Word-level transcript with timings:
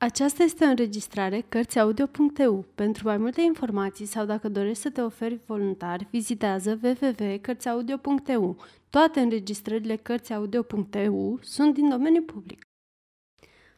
Aceasta 0.00 0.42
este 0.42 0.64
o 0.64 0.68
înregistrare 0.68 1.44
Cărțiaudio.eu. 1.48 2.64
Pentru 2.74 3.06
mai 3.06 3.16
multe 3.16 3.40
informații 3.40 4.06
sau 4.06 4.24
dacă 4.24 4.48
dorești 4.48 4.82
să 4.82 4.90
te 4.90 5.00
oferi 5.00 5.40
voluntar, 5.46 6.06
vizitează 6.10 6.78
www.cărțiaudio.eu. 6.82 8.56
Toate 8.90 9.20
înregistrările 9.20 9.96
Cărțiaudio.eu 9.96 11.38
sunt 11.42 11.74
din 11.74 11.88
domeniu 11.88 12.22
public. 12.22 12.60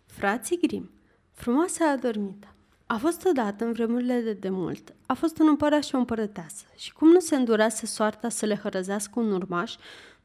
Frații 0.07 0.59
Grim 0.59 0.91
Frumoasa 1.33 1.91
adormită 1.91 2.55
A 2.87 2.97
fost 2.97 3.27
odată 3.27 3.65
în 3.65 3.73
vremurile 3.73 4.21
de 4.21 4.33
demult. 4.33 4.95
A 5.07 5.15
fost 5.15 5.39
un 5.39 5.49
împărat 5.49 5.85
și 5.85 5.95
o 5.95 5.99
împărăteasă. 5.99 6.65
Și 6.77 6.93
cum 6.93 7.09
nu 7.09 7.21
se 7.21 7.37
îndurase 7.37 7.87
soarta 7.87 8.29
să 8.29 8.47
le 8.47 8.55
hărăzească 8.55 9.21
un 9.21 9.33
urmaș, 9.33 9.75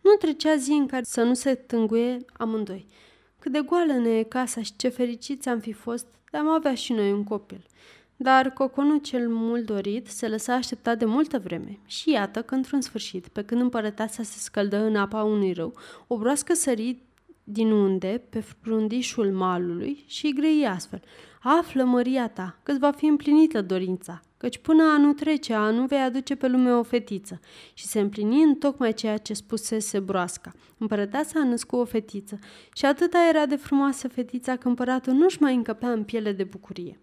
nu 0.01 0.11
trecea 0.11 0.55
zi 0.55 0.71
în 0.71 0.87
care 0.87 1.03
să 1.03 1.23
nu 1.23 1.33
se 1.33 1.55
tânguie 1.55 2.25
amândoi– 2.33 2.85
cât 3.45 3.53
de 3.53 3.61
goală 3.61 3.93
ne 3.93 4.09
e 4.09 4.23
casa 4.23 4.61
și 4.61 4.75
ce 4.75 4.89
fericiți 4.89 5.49
am 5.49 5.59
fi 5.59 5.71
fost 5.71 6.05
de 6.31 6.37
am 6.37 6.47
avea 6.47 6.75
și 6.75 6.93
noi 6.93 7.11
un 7.11 7.23
copil. 7.23 7.65
Dar 8.15 8.49
coconul 8.49 8.97
cel 8.97 9.29
mult 9.29 9.65
dorit 9.65 10.07
se 10.07 10.27
lăsa 10.27 10.53
așteptat 10.53 10.97
de 10.97 11.05
multă 11.05 11.39
vreme 11.39 11.79
și 11.85 12.11
iată 12.11 12.41
că 12.41 12.55
într-un 12.55 12.81
sfârșit, 12.81 13.27
pe 13.27 13.43
când 13.43 13.61
împărăteasa 13.61 14.23
se 14.23 14.39
scăldă 14.39 14.77
în 14.77 14.95
apa 14.95 15.23
unui 15.23 15.53
râu, 15.53 15.73
o 16.07 16.17
broască 16.17 16.53
sări 16.53 16.97
din 17.47 17.71
unde 17.71 18.23
pe 18.29 18.39
frundișul 18.39 19.31
malului 19.31 20.03
și 20.07 20.25
îi 20.25 20.33
grăi 20.33 20.67
astfel. 20.67 21.01
Află, 21.41 21.83
măria 21.83 22.27
ta, 22.27 22.59
că 22.63 22.75
va 22.79 22.91
fi 22.91 23.05
împlinită 23.05 23.61
dorința, 23.61 24.21
căci 24.37 24.57
până 24.57 24.83
anul 24.83 25.13
trece, 25.13 25.53
anul 25.53 25.85
vei 25.85 26.01
aduce 26.01 26.35
pe 26.35 26.47
lume 26.47 26.71
o 26.71 26.83
fetiță. 26.83 27.39
Și 27.73 27.85
se 27.85 27.99
împlini 27.99 28.43
în 28.43 28.55
tocmai 28.55 28.93
ceea 28.93 29.17
ce 29.17 29.33
spusese 29.33 29.99
broasca. 29.99 30.51
Împărăteasa 30.77 31.39
a 31.39 31.43
născut 31.43 31.79
o 31.79 31.85
fetiță 31.85 32.39
și 32.73 32.85
atâta 32.85 33.27
era 33.29 33.45
de 33.45 33.55
frumoasă 33.55 34.07
fetița 34.07 34.55
că 34.55 34.67
împăratul 34.67 35.13
nu-și 35.13 35.41
mai 35.41 35.55
încăpea 35.55 35.91
în 35.91 36.03
piele 36.03 36.31
de 36.31 36.43
bucurie. 36.43 36.99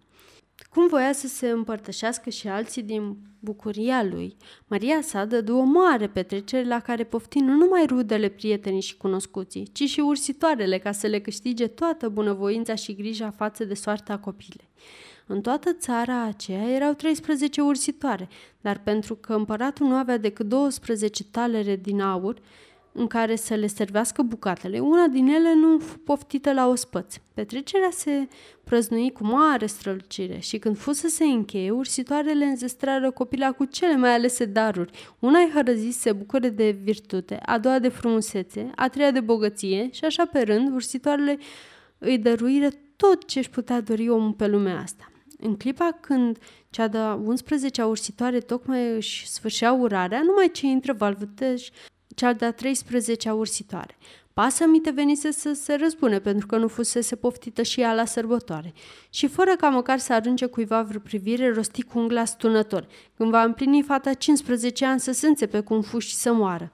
Cum 0.73 0.87
voia 0.87 1.11
să 1.11 1.27
se 1.27 1.49
împărtășească 1.49 2.29
și 2.29 2.47
alții 2.47 2.83
din 2.83 3.17
bucuria 3.39 4.03
lui, 4.03 4.35
Maria 4.67 5.01
sa 5.01 5.25
dădu 5.25 5.55
o 5.55 5.63
mare 5.63 6.07
petrecere 6.07 6.67
la 6.67 6.79
care 6.79 7.03
pofti 7.03 7.39
nu 7.39 7.53
numai 7.53 7.85
rudele, 7.85 8.29
prietenii 8.29 8.81
și 8.81 8.97
cunoscuții, 8.97 9.69
ci 9.71 9.83
și 9.83 9.99
ursitoarele 9.99 10.77
ca 10.77 10.91
să 10.91 11.07
le 11.07 11.19
câștige 11.19 11.67
toată 11.67 12.09
bunăvoința 12.09 12.75
și 12.75 12.95
grija 12.95 13.29
față 13.31 13.63
de 13.63 13.73
soarta 13.73 14.17
copilei. 14.17 14.69
În 15.27 15.41
toată 15.41 15.73
țara 15.73 16.21
aceea 16.21 16.69
erau 16.69 16.93
13 16.93 17.61
ursitoare, 17.61 18.27
dar 18.61 18.81
pentru 18.83 19.15
că 19.15 19.33
împăratul 19.33 19.87
nu 19.87 19.95
avea 19.95 20.17
decât 20.17 20.47
12 20.47 21.23
talere 21.23 21.75
din 21.75 22.01
aur, 22.01 22.41
în 22.93 23.07
care 23.07 23.35
să 23.35 23.53
le 23.53 23.67
servească 23.67 24.21
bucatele, 24.21 24.79
una 24.79 25.07
din 25.07 25.27
ele 25.27 25.53
nu 25.53 25.79
fu 25.79 25.97
poftită 25.97 26.53
la 26.53 26.67
ospăț. 26.67 27.15
Petrecerea 27.33 27.89
se 27.91 28.27
prăznui 28.63 29.11
cu 29.11 29.23
mare 29.25 29.65
strălucire 29.65 30.39
și 30.39 30.57
când 30.57 30.77
fu 30.77 30.91
să 30.91 31.07
se 31.07 31.23
încheie, 31.23 31.71
ursitoarele 31.71 32.45
înzestrară 32.45 33.11
copila 33.11 33.51
cu 33.51 33.65
cele 33.65 33.95
mai 33.95 34.13
alese 34.13 34.45
daruri. 34.45 35.13
Una 35.19 35.39
i 35.39 35.51
hărăzit 35.53 35.93
se 35.93 36.11
bucure 36.11 36.49
de 36.49 36.77
virtute, 36.83 37.39
a 37.45 37.57
doua 37.57 37.79
de 37.79 37.89
frumusețe, 37.89 38.71
a 38.75 38.89
treia 38.89 39.11
de 39.11 39.19
bogăție 39.19 39.89
și 39.91 40.05
așa 40.05 40.25
pe 40.25 40.41
rând, 40.41 40.73
ursitoarele 40.73 41.37
îi 41.97 42.17
dăruiră 42.17 42.67
tot 42.95 43.25
ce 43.25 43.39
își 43.39 43.49
putea 43.49 43.81
dori 43.81 44.09
omul 44.09 44.33
pe 44.33 44.47
lumea 44.47 44.79
asta. 44.79 45.11
În 45.37 45.55
clipa 45.55 45.97
când 46.01 46.37
cea 46.69 46.87
de 46.87 46.97
11-a 46.97 47.85
ursitoare 47.85 48.39
tocmai 48.39 48.95
își 48.95 49.27
sfârșea 49.27 49.71
urarea, 49.71 50.21
numai 50.21 50.49
ce 50.51 50.65
intră 50.65 50.93
Valvâteș 50.93 51.67
cea 52.15 52.33
de-a 52.33 52.55
13-a 52.55 53.33
ursitoare. 53.33 53.97
Pasămite 54.33 54.89
venise 54.91 55.31
să 55.31 55.53
se 55.53 55.73
răzbune 55.73 56.19
pentru 56.19 56.47
că 56.47 56.57
nu 56.57 56.67
fusese 56.67 57.15
poftită 57.15 57.61
și 57.61 57.81
ea 57.81 57.93
la 57.93 58.05
sărbătoare. 58.05 58.73
Și 59.09 59.27
fără 59.27 59.55
ca 59.55 59.69
măcar 59.69 59.99
să 59.99 60.13
arunce 60.13 60.45
cuiva 60.45 60.81
vreo 60.81 60.99
privire, 60.99 61.53
rosti 61.53 61.83
cu 61.83 61.99
un 61.99 62.07
glas 62.07 62.37
tunător. 62.37 62.87
Când 63.17 63.29
va 63.29 63.43
împlini 63.43 63.81
fata 63.81 64.13
15 64.13 64.85
ani 64.85 64.99
să 64.99 65.11
se 65.11 65.27
înțepe 65.27 65.59
cum 65.59 65.81
fuș 65.81 66.05
și 66.05 66.15
să 66.15 66.33
moară. 66.33 66.71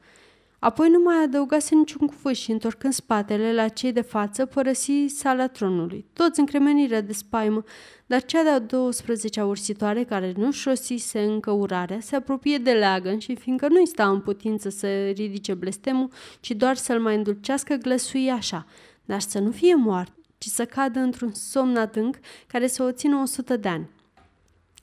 Apoi 0.60 0.90
nu 0.90 1.00
mai 1.00 1.24
adăugase 1.24 1.76
niciun 1.76 2.08
cuvânt 2.08 2.36
și, 2.36 2.52
întorcând 2.52 2.94
spatele 2.94 3.54
la 3.54 3.68
cei 3.68 3.92
de 3.92 4.02
față, 4.02 4.46
părăsi 4.46 5.06
sala 5.08 5.48
tronului. 5.48 6.06
Toți 6.14 6.40
încremeniră 6.40 7.02
de 7.02 7.14
spaimă, 7.14 7.64
dar 8.06 8.24
cea 8.24 8.44
de-a 8.44 8.66
12-a 8.66 9.46
ursitoare, 9.46 10.04
care 10.04 10.34
nu 10.38 10.52
șosise 10.52 11.24
încă 11.24 11.52
urarea, 11.52 12.00
se 12.00 12.16
apropie 12.16 12.58
de 12.58 12.72
leagăn 12.72 13.20
și, 13.20 13.36
fiindcă 13.36 13.68
nu-i 13.68 13.88
sta 13.88 14.10
în 14.10 14.20
putință 14.20 14.70
să 14.70 14.88
ridice 15.10 15.54
blestemul, 15.54 16.10
ci 16.40 16.52
doar 16.52 16.76
să-l 16.76 17.00
mai 17.00 17.16
îndulcească, 17.16 17.74
glăsui 17.74 18.30
așa, 18.30 18.66
dar 19.06 19.20
să 19.20 19.40
nu 19.40 19.52
fie 19.52 19.76
moart, 19.76 20.14
ci 20.38 20.46
să 20.46 20.66
cadă 20.66 21.00
într-un 21.00 21.34
somn 21.34 21.78
adânc 21.78 22.16
care 22.48 22.68
să 22.68 22.84
o 22.84 22.92
țină 22.92 23.16
100 23.22 23.58
de 23.58 23.68
ani. 23.68 23.90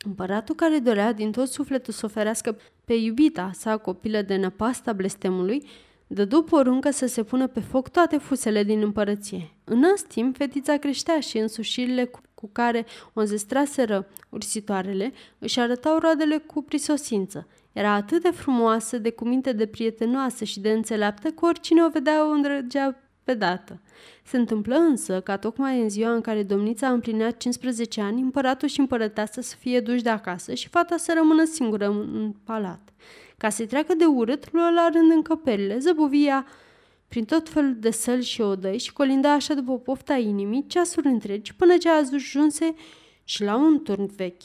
Împăratul 0.05 0.55
care 0.55 0.79
dorea 0.79 1.13
din 1.13 1.33
tot 1.33 1.49
sufletul 1.49 1.93
să 1.93 2.07
oferească 2.07 2.57
pe 2.87 2.95
iubita 2.95 3.51
sa 3.55 3.77
copilă 3.77 4.23
de 4.23 4.37
năpasta 4.37 4.93
blestemului, 4.93 5.69
dădu 6.07 6.43
poruncă 6.43 6.91
să 6.91 7.07
se 7.07 7.23
pună 7.23 7.47
pe 7.47 7.61
foc 7.61 7.89
toate 7.89 8.17
fusele 8.17 8.63
din 8.63 8.83
împărăție. 8.83 9.51
În 9.65 9.85
acest 9.85 10.07
timp, 10.07 10.37
fetița 10.37 10.77
creștea 10.77 11.21
și 11.21 11.39
însușirile 11.39 12.05
cu, 12.05 12.21
cu 12.35 12.49
care 12.53 12.87
o 13.13 13.21
înzestraseră 13.21 14.09
ursitoarele 14.29 15.13
își 15.39 15.61
arătau 15.61 15.99
roadele 15.99 16.37
cu 16.37 16.63
prisosință. 16.63 17.47
Era 17.73 17.93
atât 17.93 18.23
de 18.23 18.31
frumoasă, 18.31 18.99
de 18.99 19.11
cuminte 19.11 19.53
de 19.53 19.67
prietenoasă 19.67 20.45
și 20.45 20.61
de 20.61 20.71
înțeleaptă 20.71 21.31
că 21.31 21.47
oricine 21.47 21.85
o 21.85 21.89
vedea 21.89 22.27
o 22.27 22.31
îndrăgea 22.31 23.01
pe 23.27 23.35
dată. 23.35 23.81
Se 24.25 24.37
întâmplă 24.37 24.77
însă 24.77 25.21
ca 25.21 25.37
tocmai 25.37 25.81
în 25.81 25.89
ziua 25.89 26.13
în 26.15 26.21
care 26.21 26.43
domnița 26.43 26.89
împlinea 26.89 27.31
15 27.31 28.01
ani, 28.01 28.21
împăratul 28.21 28.69
și 28.69 28.81
împărăteasă 28.81 29.41
să 29.41 29.57
fie 29.59 29.81
duși 29.81 30.03
de 30.03 30.09
acasă 30.09 30.55
și 30.55 30.69
fata 30.69 30.97
să 30.97 31.13
rămână 31.17 31.45
singură 31.45 31.87
în 31.87 32.35
palat. 32.45 32.93
Ca 33.37 33.49
să-i 33.49 33.67
treacă 33.67 33.95
de 33.95 34.05
urât, 34.05 34.53
luă 34.53 34.71
la 34.71 34.89
rând 34.93 35.11
încăperile, 35.11 35.79
zăbuvia 35.79 36.47
prin 37.09 37.25
tot 37.25 37.49
felul 37.49 37.77
de 37.79 37.91
săli 37.91 38.25
și 38.25 38.41
odăi 38.41 38.79
și 38.79 38.93
colinda 38.93 39.33
așa 39.33 39.55
după 39.55 39.79
pofta 39.79 40.17
inimii 40.17 40.67
ceasuri 40.67 41.07
întregi 41.07 41.55
până 41.55 41.77
ce 41.77 41.89
a 41.89 41.97
ajunse 41.97 42.75
și 43.25 43.43
la 43.43 43.57
un 43.57 43.83
turn 43.83 44.11
vechi. 44.17 44.43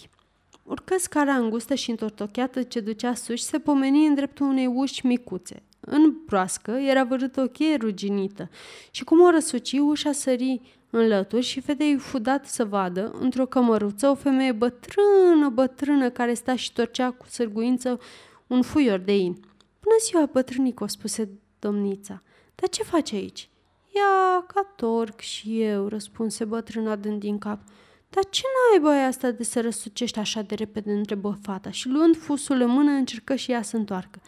Urcă 0.63 0.95
scara 0.97 1.33
îngustă 1.33 1.75
și 1.75 1.89
întortocheată 1.89 2.61
ce 2.63 2.79
ducea 2.79 3.13
sus 3.13 3.35
și 3.35 3.43
se 3.43 3.59
pomeni 3.59 4.05
în 4.05 4.15
dreptul 4.15 4.47
unei 4.47 4.67
uși 4.67 5.05
micuțe. 5.05 5.63
În 5.81 6.13
proască 6.13 6.71
era 6.71 7.03
vărâtă 7.03 7.41
o 7.41 7.47
cheie 7.47 7.75
ruginită 7.75 8.49
și 8.91 9.03
cum 9.03 9.21
o 9.21 9.29
răsuci, 9.29 9.71
ușa 9.79 10.11
sări 10.11 10.61
în 10.89 11.07
lături 11.07 11.45
și 11.45 11.61
fetei 11.61 11.97
fudat 11.97 12.45
să 12.45 12.65
vadă, 12.65 13.11
într-o 13.19 13.45
cămăruță, 13.45 14.07
o 14.07 14.15
femeie 14.15 14.51
bătrână, 14.51 15.49
bătrână, 15.53 16.09
care 16.09 16.33
sta 16.33 16.55
și 16.55 16.73
torcea 16.73 17.11
cu 17.11 17.25
sârguință 17.27 17.99
un 18.47 18.61
fuior 18.61 18.99
de 18.99 19.17
in. 19.17 19.33
Bună 19.81 19.95
ziua, 20.05 20.29
bătrânico, 20.31 20.87
spuse 20.87 21.29
domnița. 21.59 22.21
Dar 22.55 22.69
ce 22.69 22.83
faci 22.83 23.13
aici? 23.13 23.49
Ia, 23.95 24.45
ca 24.47 24.73
torc 24.75 25.19
și 25.19 25.61
eu, 25.61 25.87
răspunse 25.87 26.45
bătrâna 26.45 26.95
dând 26.95 27.19
din 27.19 27.37
cap. 27.37 27.59
Dar 28.09 28.23
ce 28.29 28.41
n-ai 28.43 28.81
băia 28.81 29.07
asta 29.07 29.31
de 29.31 29.43
să 29.43 29.61
răsucești 29.61 30.19
așa 30.19 30.41
de 30.41 30.55
repede, 30.55 30.91
întrebă 30.91 31.37
fata 31.41 31.71
și 31.71 31.87
luând 31.87 32.17
fusul 32.17 32.61
în 32.61 32.69
mână 32.69 32.91
încercă 32.91 33.35
și 33.35 33.51
ea 33.51 33.61
să 33.61 33.77
întoarcă 33.77 34.19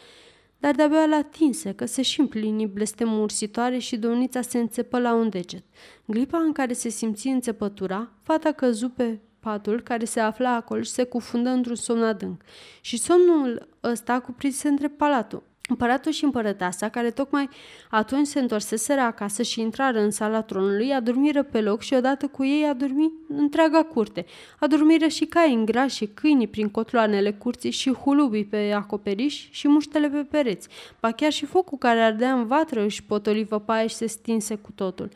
dar 0.63 0.75
de-abia 0.75 1.05
la 1.05 1.15
atinse 1.15 1.71
că 1.71 1.85
se 1.85 2.01
și 2.01 2.19
împlini 2.19 2.67
blestemul 2.67 3.21
ursitoare 3.21 3.77
și 3.77 3.97
domnița 3.97 4.41
se 4.41 4.57
înțepă 4.57 4.99
la 4.99 5.13
un 5.13 5.29
deget. 5.29 5.63
În 6.05 6.13
clipa 6.13 6.37
în 6.37 6.51
care 6.51 6.73
se 6.73 6.89
simți 6.89 7.27
înțepătura, 7.27 8.11
fata 8.21 8.51
căzu 8.51 8.89
pe 8.89 9.19
patul 9.39 9.81
care 9.81 10.05
se 10.05 10.19
afla 10.19 10.55
acolo 10.55 10.81
și 10.81 10.91
se 10.91 11.03
cufundă 11.03 11.49
într-un 11.49 11.75
somn 11.75 12.03
adânc. 12.03 12.41
Și 12.81 12.97
somnul 12.97 13.67
ăsta 13.83 14.19
cuprinse 14.19 14.67
între 14.67 14.87
palatul, 14.87 15.43
Împăratul 15.69 16.11
și 16.11 16.23
împărăteasa, 16.23 16.89
care 16.89 17.11
tocmai 17.11 17.49
atunci 17.89 18.27
se 18.27 18.39
întorseseră 18.39 19.01
acasă 19.01 19.43
și 19.43 19.61
intrară 19.61 19.99
în 19.99 20.11
sala 20.11 20.41
tronului, 20.41 20.93
adormiră 20.93 21.43
pe 21.43 21.61
loc 21.61 21.81
și 21.81 21.93
odată 21.93 22.27
cu 22.27 22.45
ei 22.45 22.65
a 22.65 22.73
dormit 22.73 23.11
întreaga 23.27 23.83
curte. 23.83 24.25
Adormiră 24.59 25.07
și 25.07 25.25
cai 25.25 25.53
în 25.53 25.65
gras 25.65 25.93
și 25.93 26.05
câinii 26.05 26.47
prin 26.47 26.69
cotloanele 26.69 27.31
curții 27.31 27.71
și 27.71 27.93
hulubii 27.93 28.45
pe 28.45 28.71
acoperiș 28.71 29.49
și 29.51 29.67
muștele 29.67 30.09
pe 30.09 30.23
pereți. 30.23 30.67
Ba 30.99 31.11
chiar 31.11 31.31
și 31.31 31.45
focul 31.45 31.77
care 31.77 31.99
ardea 31.99 32.33
în 32.33 32.45
vatră 32.45 32.83
își 32.83 33.03
potoli 33.03 33.43
văpaie 33.43 33.87
și 33.87 33.95
se 33.95 34.07
stinse 34.07 34.55
cu 34.55 34.71
totul. 34.75 35.09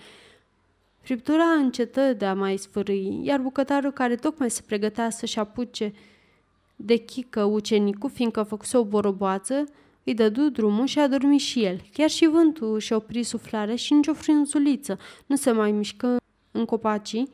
Friptura 1.02 1.44
încetă 1.44 2.14
de 2.14 2.26
a 2.26 2.34
mai 2.34 2.58
sfârâi, 2.58 3.22
iar 3.24 3.40
bucătarul 3.40 3.92
care 3.92 4.16
tocmai 4.16 4.50
se 4.50 4.62
pregătea 4.66 5.10
să-și 5.10 5.40
apuce 5.40 5.94
de 6.76 6.96
chică 6.96 7.44
ucenicul, 7.44 8.10
fiindcă 8.10 8.44
făcuse 8.44 8.78
o 8.78 8.84
boroboață, 8.84 9.66
îi 10.08 10.14
dădu 10.14 10.50
drumul 10.50 10.86
și 10.86 11.00
a 11.00 11.08
dormit 11.08 11.40
și 11.40 11.64
el. 11.64 11.82
Chiar 11.94 12.10
și 12.10 12.28
vântul 12.28 12.80
și 12.80 12.94
opri 12.94 13.24
suflarea 13.24 13.76
și 13.76 13.94
nicio 13.94 14.14
frânzuliță 14.14 14.98
nu 15.26 15.36
se 15.36 15.52
mai 15.52 15.72
mișcă 15.72 16.18
în 16.52 16.66
copacii 16.66 17.30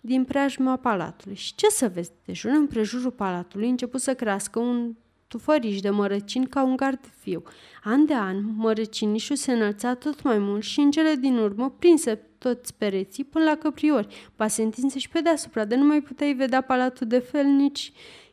din 0.00 0.24
preajma 0.24 0.76
palatului. 0.76 1.36
Și 1.36 1.54
ce 1.54 1.68
să 1.68 1.88
vezi, 1.94 2.10
de 2.24 2.32
jur 2.32 2.50
împrejurul 2.50 3.10
palatului 3.10 3.68
început 3.68 4.00
să 4.00 4.14
crească 4.14 4.58
un 4.58 4.94
tufăriș 5.28 5.80
de 5.80 5.90
mărăcini 5.90 6.46
ca 6.46 6.62
un 6.62 6.76
gard 6.76 7.00
fiu. 7.20 7.42
An 7.84 8.06
de 8.06 8.14
an, 8.14 8.36
mărăcinișul 8.56 9.36
se 9.36 9.52
înălța 9.52 9.94
tot 9.94 10.22
mai 10.22 10.38
mult 10.38 10.62
și 10.62 10.80
în 10.80 10.90
cele 10.90 11.14
din 11.14 11.36
urmă, 11.36 11.74
prinse 11.78 12.14
toți 12.38 12.74
pereții 12.74 13.24
până 13.24 13.44
la 13.44 13.54
căpriori, 13.54 14.28
ba 14.36 14.48
se 14.48 14.62
întinse 14.62 14.98
și 14.98 15.08
pe 15.08 15.20
deasupra, 15.20 15.64
de 15.64 15.76
nu 15.76 15.84
mai 15.84 16.00
puteai 16.00 16.32
vedea 16.32 16.60
palatul 16.60 17.06
de 17.06 17.18
fel, 17.18 17.44
nici 17.44 17.92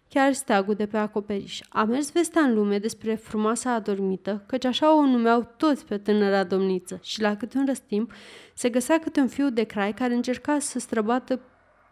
chiar 0.10 0.34
steagul 0.34 0.74
de 0.74 0.86
pe 0.86 0.98
acoperiș. 0.98 1.62
A 1.70 1.84
mers 1.84 2.12
vestea 2.12 2.42
în 2.42 2.54
lume 2.54 2.78
despre 2.78 3.16
frumoasa 3.16 3.74
adormită, 3.74 4.44
căci 4.46 4.66
așa 4.66 4.96
o 4.98 5.02
numeau 5.02 5.54
toți 5.58 5.86
pe 5.86 5.98
tânăra 5.98 6.44
domniță 6.44 7.00
și 7.02 7.22
la 7.22 7.36
câte 7.36 7.58
un 7.58 7.66
răstimp 7.66 8.12
se 8.54 8.70
găsea 8.70 9.00
câte 9.00 9.20
un 9.20 9.28
fiu 9.28 9.50
de 9.50 9.64
crai 9.64 9.94
care 9.94 10.14
încerca 10.14 10.60
să 10.60 10.80
străbată 10.80 11.40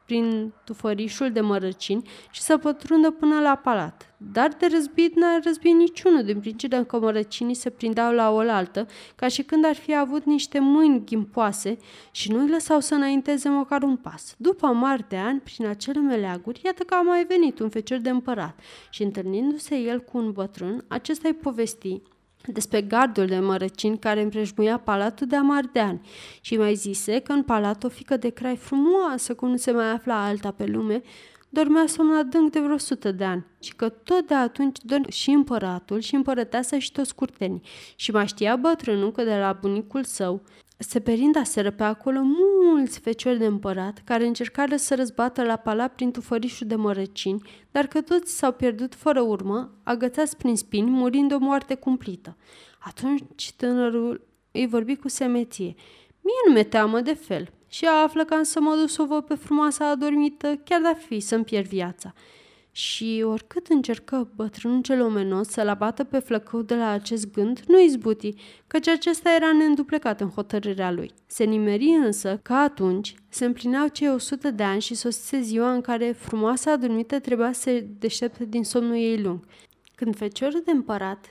prin 0.05 0.53
tufărișul 0.63 1.31
de 1.31 1.41
mărăcini 1.41 2.09
și 2.31 2.41
să 2.41 2.57
pătrundă 2.57 3.11
până 3.11 3.39
la 3.39 3.55
palat. 3.55 4.12
Dar 4.31 4.47
de 4.59 4.67
răzbit 4.71 5.15
n-a 5.15 5.39
răzbit 5.43 5.75
niciunul 5.75 6.23
din 6.23 6.39
pricina 6.39 6.83
că 6.83 6.99
mărăcinii 6.99 7.53
se 7.53 7.69
prindeau 7.69 8.13
la 8.13 8.31
oaltă, 8.31 8.87
ca 9.15 9.27
și 9.27 9.43
când 9.43 9.65
ar 9.65 9.75
fi 9.75 9.95
avut 9.95 10.25
niște 10.25 10.59
mâini 10.59 11.05
ghimpoase 11.05 11.77
și 12.11 12.31
nu-i 12.31 12.49
lăsau 12.49 12.79
să 12.79 12.93
înainteze 12.93 13.49
măcar 13.49 13.83
un 13.83 13.95
pas. 13.95 14.35
După 14.37 14.67
mari 14.67 15.05
de 15.09 15.17
ani, 15.17 15.39
prin 15.39 15.65
acele 15.65 15.99
meleaguri, 15.99 16.61
iată 16.65 16.83
că 16.83 16.93
a 16.93 17.01
mai 17.01 17.25
venit 17.25 17.59
un 17.59 17.69
fecior 17.69 17.99
de 17.99 18.09
împărat 18.09 18.59
și 18.89 19.03
întâlnindu-se 19.03 19.75
el 19.75 19.99
cu 19.99 20.17
un 20.17 20.31
bătrân, 20.31 20.85
acesta-i 20.87 21.33
povesti 21.33 22.01
despre 22.45 22.81
gardul 22.81 23.25
de 23.25 23.39
mărăcini 23.39 23.99
care 23.99 24.21
împrejmuia 24.21 24.77
palatul 24.77 25.27
de 25.27 25.35
Amardean 25.35 26.01
și 26.41 26.57
mai 26.57 26.75
zise 26.75 27.19
că 27.19 27.31
în 27.31 27.43
palat 27.43 27.83
o 27.83 27.89
fică 27.89 28.17
de 28.17 28.29
crai 28.29 28.55
frumoasă, 28.55 29.33
cum 29.33 29.49
nu 29.49 29.57
se 29.57 29.71
mai 29.71 29.89
afla 29.89 30.25
alta 30.25 30.51
pe 30.51 30.65
lume, 30.65 31.01
dormea 31.53 31.87
somn 31.87 32.15
adânc 32.15 32.51
de 32.51 32.59
vreo 32.59 32.77
sută 32.77 33.11
de 33.11 33.23
ani 33.23 33.45
și 33.59 33.75
că 33.75 33.89
tot 33.89 34.27
de 34.27 34.33
atunci 34.33 34.77
dorm 34.83 35.09
și 35.09 35.29
împăratul 35.29 35.99
și 35.99 36.15
împărăteasa 36.15 36.79
și 36.79 36.91
toți 36.91 37.15
curtenii. 37.15 37.61
Și 37.95 38.11
mai 38.11 38.27
știa 38.27 38.55
bătrânul 38.55 39.11
că 39.11 39.23
de 39.23 39.35
la 39.35 39.57
bunicul 39.61 40.03
său 40.03 40.41
se 40.77 40.99
perindaseră 40.99 41.71
pe 41.71 41.83
acolo 41.83 42.19
mulți 42.23 42.99
feciori 42.99 43.37
de 43.37 43.45
împărat 43.45 44.01
care 44.05 44.25
încercară 44.25 44.75
să 44.75 44.95
răzbată 44.95 45.43
la 45.43 45.55
palat 45.55 45.95
prin 45.95 46.11
tufărișul 46.11 46.67
de 46.67 46.75
mărăcini, 46.75 47.41
dar 47.71 47.87
că 47.87 48.01
toți 48.01 48.37
s-au 48.37 48.51
pierdut 48.51 48.95
fără 48.95 49.21
urmă, 49.21 49.71
agățați 49.83 50.37
prin 50.37 50.55
spini, 50.55 50.89
murind 50.89 51.33
o 51.33 51.37
moarte 51.37 51.75
cumplită. 51.75 52.37
Atunci 52.79 53.53
tânărul 53.57 54.27
îi 54.51 54.67
vorbi 54.67 54.95
cu 54.95 55.07
semeție. 55.07 55.75
Mie 56.21 56.41
nu 56.47 56.53
mi 56.53 56.65
teamă 56.65 57.01
de 57.01 57.13
fel 57.13 57.49
și 57.73 57.85
află 57.85 58.25
că 58.25 58.33
am 58.33 58.43
să 58.43 58.59
mă 58.59 58.75
duc 58.79 58.89
să 58.89 59.01
o 59.01 59.05
văd 59.05 59.23
pe 59.23 59.35
frumoasa 59.35 59.89
adormită, 59.89 60.55
chiar 60.63 60.81
dacă 60.81 60.99
fi 61.07 61.19
să-mi 61.19 61.43
pierd 61.43 61.67
viața 61.67 62.13
și 62.75 63.23
oricât 63.25 63.67
încercă 63.67 64.31
bătrânul 64.35 64.81
cel 64.81 65.01
omenos 65.01 65.47
să-l 65.47 65.67
abată 65.67 66.03
pe 66.03 66.19
flăcău 66.19 66.61
de 66.61 66.75
la 66.75 66.89
acest 66.89 67.31
gând, 67.31 67.59
nu 67.67 67.81
izbuti, 67.81 68.33
căci 68.67 68.87
acesta 68.87 69.33
era 69.35 69.51
neînduplecat 69.51 70.21
în 70.21 70.29
hotărârea 70.29 70.91
lui. 70.91 71.11
Se 71.25 71.43
nimeri 71.43 71.85
însă 71.85 72.39
că 72.41 72.53
atunci 72.53 73.15
se 73.29 73.45
împlineau 73.45 73.87
cei 73.87 74.09
100 74.09 74.51
de 74.51 74.63
ani 74.63 74.81
și 74.81 74.95
sosise 74.95 75.39
ziua 75.39 75.73
în 75.73 75.81
care 75.81 76.11
frumoasa 76.11 76.71
adormită 76.71 77.19
trebuia 77.19 77.51
să 77.51 77.61
se 77.61 77.87
deștepte 77.99 78.45
din 78.45 78.63
somnul 78.63 78.95
ei 78.95 79.21
lung. 79.21 79.45
Când 79.95 80.15
feciorul 80.15 80.61
de 80.65 80.71
împărat 80.71 81.25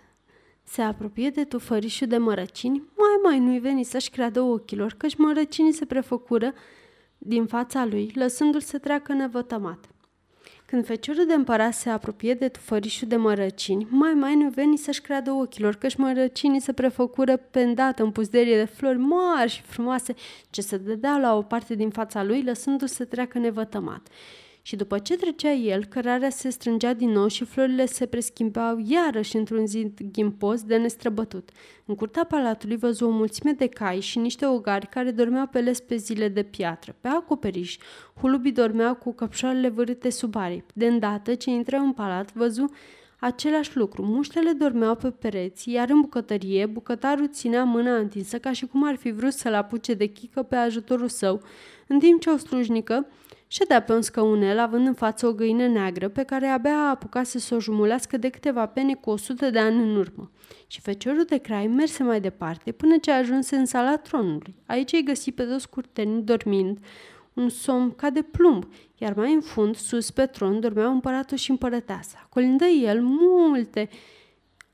se 0.64 0.82
apropie 0.82 1.31
de 1.31 1.44
tufărișul 1.44 2.06
de 2.06 2.17
mărăcini, 2.17 2.82
mai 2.97 3.19
mai 3.23 3.38
nu-i 3.38 3.59
veni 3.59 3.85
să-și 3.85 4.11
creadă 4.11 4.41
ochilor, 4.41 4.94
căci 4.97 5.17
mărăcinii 5.17 5.73
se 5.73 5.85
prefăcură 5.85 6.55
din 7.19 7.47
fața 7.47 7.85
lui, 7.85 8.12
lăsându-l 8.14 8.61
să 8.61 8.79
treacă 8.79 9.12
nevătămat. 9.12 9.87
Când 10.67 10.87
feciorul 10.87 11.26
de 11.26 11.35
împărat 11.35 11.75
se 11.75 11.91
apropie 11.91 12.35
de 12.35 12.49
tufărișul 12.49 13.09
de 13.09 13.17
mărăcini, 13.17 13.87
mai 13.91 14.12
mai 14.12 14.35
nu 14.35 14.49
veni 14.49 14.76
să-și 14.76 15.00
creadă 15.00 15.31
ochilor, 15.31 15.75
căci 15.75 15.97
mărăcinii 15.97 16.61
se 16.61 16.73
prefăcură 16.73 17.37
pe 17.37 17.62
îndată 17.62 18.03
în 18.03 18.11
puzderie 18.11 18.56
de 18.56 18.65
flori 18.65 18.99
mari 18.99 19.50
și 19.50 19.62
frumoase, 19.62 20.15
ce 20.50 20.61
se 20.61 20.76
dădeau 20.76 21.20
la 21.20 21.37
o 21.37 21.43
parte 21.43 21.75
din 21.75 21.91
fața 21.91 22.23
lui, 22.23 22.43
lăsându-se 22.43 22.94
să 22.94 23.05
treacă 23.05 23.38
nevătămat 23.38 24.08
și 24.62 24.76
după 24.76 24.99
ce 24.99 25.17
trecea 25.17 25.53
el, 25.53 25.85
cărarea 25.85 26.31
se 26.31 26.50
strângea 26.50 26.93
din 26.93 27.11
nou 27.11 27.26
și 27.26 27.44
florile 27.44 27.87
se 27.87 28.06
preschimbau 28.06 28.85
iarăși 28.87 29.37
într-un 29.37 29.67
zid 29.67 29.99
ghimpos 30.12 30.62
de 30.62 30.76
nestrăbătut. 30.76 31.50
În 31.85 31.94
curtea 31.94 32.25
palatului 32.25 32.76
văzu 32.76 33.06
o 33.06 33.11
mulțime 33.11 33.53
de 33.53 33.67
cai 33.67 34.00
și 34.00 34.19
niște 34.19 34.47
ogari 34.47 34.87
care 34.87 35.11
dormeau 35.11 35.47
pe 35.47 35.61
les 35.61 35.81
pe 35.81 35.97
zile 35.97 36.29
de 36.29 36.43
piatră. 36.43 36.97
Pe 37.00 37.09
acoperiș, 37.09 37.76
hulubii 38.20 38.53
dormeau 38.53 38.94
cu 38.94 39.12
căpșoarele 39.12 39.69
vârâte 39.69 40.11
sub 40.11 40.37
aripi. 40.37 40.73
De 40.75 40.87
îndată 40.87 41.35
ce 41.35 41.50
intră 41.50 41.76
în 41.76 41.93
palat, 41.93 42.32
văzu 42.32 42.70
același 43.19 43.76
lucru. 43.76 44.03
Muștele 44.03 44.53
dormeau 44.53 44.94
pe 44.94 45.11
pereți, 45.11 45.70
iar 45.70 45.91
în 45.91 46.00
bucătărie, 46.00 46.67
bucătarul 46.67 47.29
ținea 47.29 47.65
mâna 47.65 47.97
întinsă 47.97 48.38
ca 48.38 48.53
și 48.53 48.67
cum 48.67 48.85
ar 48.85 48.97
fi 48.97 49.11
vrut 49.11 49.32
să-l 49.32 49.55
apuce 49.55 49.94
de 49.94 50.06
chică 50.06 50.43
pe 50.43 50.56
ajutorul 50.56 51.08
său, 51.08 51.43
în 51.87 51.99
timp 51.99 52.20
ce 52.20 52.31
o 52.31 52.37
slujnică 52.37 53.06
Ședea 53.54 53.82
pe 53.82 53.93
un 53.93 54.02
scăunel, 54.02 54.58
având 54.58 54.87
în 54.87 54.94
față 54.94 55.26
o 55.26 55.32
găină 55.32 55.66
neagră, 55.66 56.08
pe 56.08 56.22
care 56.22 56.46
abia 56.46 56.75
a 56.75 56.88
apucat 56.88 57.26
să 57.26 57.54
o 57.54 57.60
jumulească 57.60 58.16
de 58.16 58.28
câteva 58.28 58.66
pene 58.66 58.94
cu 58.94 59.10
o 59.10 59.16
sută 59.16 59.50
de 59.50 59.58
ani 59.58 59.82
în 59.82 59.96
urmă. 59.96 60.31
Și 60.66 60.81
feciorul 60.81 61.25
de 61.25 61.37
crai 61.37 61.66
merse 61.66 62.02
mai 62.02 62.20
departe, 62.20 62.72
până 62.72 62.96
ce 62.96 63.10
ajunse 63.10 63.56
în 63.56 63.66
sala 63.66 63.96
tronului. 63.96 64.54
Aici 64.66 64.93
îi 64.93 65.02
găsi 65.02 65.32
pe 65.32 65.43
toți 65.43 65.69
curtenii 65.69 66.22
dormind, 66.22 66.78
un 67.32 67.49
somn 67.49 67.94
ca 67.94 68.10
de 68.10 68.22
plumb, 68.22 68.64
iar 68.99 69.14
mai 69.14 69.32
în 69.32 69.40
fund, 69.40 69.76
sus 69.76 70.10
pe 70.10 70.26
tron, 70.26 70.60
dormeau 70.60 70.93
împăratul 70.93 71.37
și 71.37 71.50
împărăteasa. 71.50 72.26
Colindă 72.28 72.64
el 72.64 73.02
multe 73.02 73.88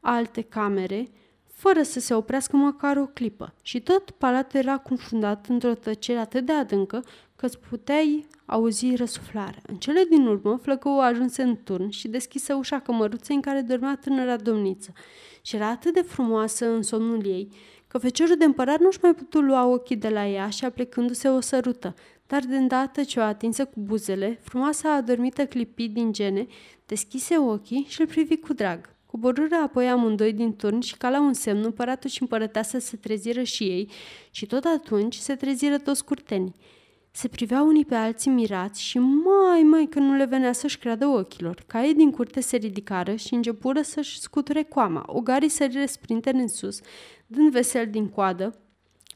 alte 0.00 0.42
camere, 0.42 1.08
fără 1.46 1.82
să 1.82 2.00
se 2.00 2.14
oprească 2.14 2.56
măcar 2.56 2.96
o 2.96 3.06
clipă. 3.06 3.54
Și 3.62 3.80
tot 3.80 4.10
palatul 4.10 4.60
era 4.60 4.78
confundat 4.78 5.46
într-o 5.48 5.74
tăcere 5.74 6.18
atât 6.18 6.46
de 6.46 6.52
adâncă 6.52 7.02
că 7.38 7.46
îți 7.46 7.58
puteai 7.58 8.26
auzi 8.46 8.94
răsuflarea. 8.94 9.62
În 9.66 9.76
cele 9.76 10.04
din 10.10 10.26
urmă, 10.26 10.56
flăcăul 10.62 11.00
ajunse 11.00 11.42
în 11.42 11.56
turn 11.64 11.88
și 11.88 12.08
deschise 12.08 12.52
ușa 12.52 12.80
cămăruței 12.80 13.36
în 13.36 13.42
care 13.42 13.60
dormea 13.60 13.98
tânăra 14.00 14.36
domniță. 14.36 14.92
Și 15.42 15.56
era 15.56 15.68
atât 15.68 15.94
de 15.94 16.00
frumoasă 16.00 16.68
în 16.68 16.82
somnul 16.82 17.26
ei, 17.26 17.48
că 17.86 17.98
feciorul 17.98 18.36
de 18.36 18.44
împărat 18.44 18.80
nu-și 18.80 18.98
mai 19.02 19.14
putu 19.14 19.40
lua 19.40 19.66
ochii 19.66 19.96
de 19.96 20.08
la 20.08 20.26
ea 20.26 20.48
și 20.48 20.64
aplecându-se 20.64 21.28
o 21.28 21.40
sărută, 21.40 21.94
dar 22.26 22.44
de 22.44 22.56
îndată 22.56 23.02
ce 23.02 23.20
o 23.20 23.22
atinse 23.22 23.64
cu 23.64 23.80
buzele, 23.80 24.38
frumoasa 24.42 24.94
adormită 24.94 25.46
clipi 25.46 25.88
din 25.88 26.12
gene, 26.12 26.46
deschise 26.86 27.36
ochii 27.36 27.86
și 27.88 28.00
îl 28.00 28.06
privi 28.06 28.36
cu 28.36 28.52
drag. 28.52 28.96
Coborâră 29.06 29.54
apoi 29.54 29.88
amândoi 29.88 30.32
din 30.32 30.56
turn 30.56 30.80
și 30.80 30.96
ca 30.96 31.10
la 31.10 31.20
un 31.20 31.32
semn, 31.32 31.64
împăratul 31.64 32.10
și 32.10 32.22
împărăteasă 32.22 32.78
se 32.78 32.96
treziră 32.96 33.42
și 33.42 33.62
ei 33.62 33.90
și 34.30 34.46
tot 34.46 34.64
atunci 34.64 35.14
se 35.14 35.34
treziră 35.34 35.78
toți 35.78 36.04
curtenii. 36.04 36.54
Se 37.18 37.28
priveau 37.28 37.66
unii 37.66 37.84
pe 37.84 37.94
alții 37.94 38.30
mirați 38.30 38.82
și 38.82 38.98
mai, 38.98 39.62
mai 39.62 39.86
că 39.90 39.98
nu 39.98 40.14
le 40.14 40.24
venea 40.24 40.52
să-și 40.52 40.78
creadă 40.78 41.06
ochilor. 41.06 41.64
Caii 41.66 41.94
din 41.94 42.10
curte 42.10 42.40
se 42.40 42.56
ridicară 42.56 43.14
și 43.14 43.34
începură 43.34 43.82
să-și 43.82 44.20
scuture 44.20 44.62
coama. 44.62 45.04
Ogarii 45.06 45.48
săriră 45.48 45.86
sprinter 45.86 46.34
în 46.34 46.48
sus, 46.48 46.80
dând 47.26 47.50
vesel 47.50 47.90
din 47.90 48.08
coadă 48.08 48.60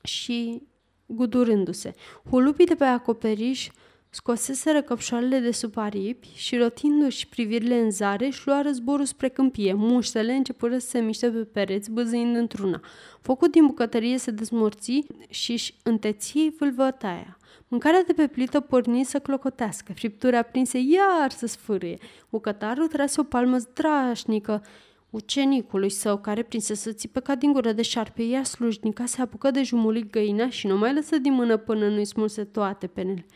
și 0.03 0.63
gudurându-se. 1.07 1.95
Hulupii 2.31 2.67
de 2.67 2.75
pe 2.75 2.85
acoperiș 2.85 3.69
scoseseră 4.15 4.83
căpșoarele 4.83 5.39
de 5.39 5.51
sub 5.51 5.77
aripi 5.77 6.29
și 6.35 6.57
rotindu-și 6.57 7.29
privirile 7.29 7.79
în 7.81 7.91
zare, 7.91 8.27
își 8.27 8.47
luară 8.47 8.71
zborul 8.71 9.05
spre 9.05 9.29
câmpie. 9.29 9.73
Muștele 9.73 10.33
începură 10.33 10.79
să 10.79 10.89
se 10.89 11.01
miște 11.01 11.31
pe 11.31 11.45
pereți, 11.45 11.91
băzâind 11.91 12.37
într-una. 12.37 12.81
Focul 13.21 13.49
din 13.49 13.67
bucătărie 13.67 14.19
se 14.19 14.31
dezmorți 14.31 15.03
și 15.29 15.53
își 15.53 15.75
înteții 15.83 16.55
vâlvătaia. 16.59 17.39
Mâncarea 17.69 18.03
de 18.03 18.13
pe 18.13 18.27
plită 18.27 18.61
porni 18.61 19.05
să 19.05 19.19
clocotească, 19.19 19.93
fripturi 19.93 20.37
aprinse 20.37 20.79
iar 20.79 21.31
să 21.31 21.47
sfârâie. 21.47 21.99
Bucătarul 22.29 22.87
trase 22.87 23.21
o 23.21 23.25
palmă 23.25 23.57
zdrașnică 23.57 24.63
ucenicului 25.11 25.91
său, 25.91 26.19
care 26.19 26.43
prinse 26.43 26.75
să 26.75 26.93
țipe 26.93 27.21
ca 27.21 27.35
din 27.35 27.53
gură 27.53 27.73
de 27.73 27.83
șarpe, 27.83 28.23
iar 28.23 28.45
slujnica 28.45 29.07
se 29.07 29.21
apucă 29.21 29.51
de 29.51 29.63
jumulit 29.63 30.11
găina 30.11 30.49
și 30.49 30.67
nu 30.67 30.79
mai 30.79 30.95
lăsă 30.95 31.19
din 31.19 31.33
mână 31.33 31.57
până 31.57 31.89
nu-i 31.89 32.05
smulse 32.05 32.45
toate 32.45 32.87
penele. 32.87 33.27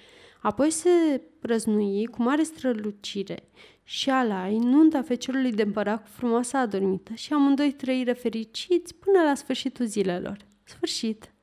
Apoi 0.46 0.70
se 0.70 1.22
răznui 1.40 2.06
cu 2.06 2.22
mare 2.22 2.42
strălucire 2.42 3.48
și 3.82 4.10
alai 4.10 4.58
nunta 4.58 5.02
feciorului 5.02 5.52
de 5.52 5.62
împărat 5.62 6.02
cu 6.02 6.08
frumoasa 6.08 6.58
adormită 6.58 7.14
și 7.14 7.32
amândoi 7.32 7.72
trăire 7.72 8.12
fericiți 8.12 8.94
până 8.94 9.22
la 9.22 9.34
sfârșitul 9.34 9.86
zilelor. 9.86 10.36
Sfârșit! 10.64 11.35